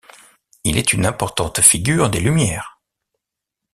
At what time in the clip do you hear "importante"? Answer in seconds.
1.05-1.61